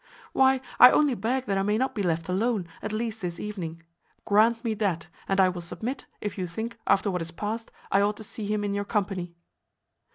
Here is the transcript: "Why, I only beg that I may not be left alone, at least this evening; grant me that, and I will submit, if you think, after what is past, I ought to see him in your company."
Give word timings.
"Why, 0.33 0.61
I 0.79 0.89
only 0.89 1.13
beg 1.13 1.45
that 1.45 1.59
I 1.59 1.61
may 1.61 1.77
not 1.77 1.93
be 1.93 2.01
left 2.01 2.27
alone, 2.27 2.67
at 2.81 2.91
least 2.91 3.21
this 3.21 3.39
evening; 3.39 3.83
grant 4.25 4.63
me 4.63 4.73
that, 4.73 5.09
and 5.27 5.39
I 5.39 5.47
will 5.47 5.61
submit, 5.61 6.07
if 6.21 6.39
you 6.39 6.47
think, 6.47 6.79
after 6.87 7.11
what 7.11 7.21
is 7.21 7.29
past, 7.29 7.69
I 7.91 8.01
ought 8.01 8.17
to 8.17 8.23
see 8.23 8.47
him 8.47 8.63
in 8.63 8.73
your 8.73 8.83
company." 8.83 9.35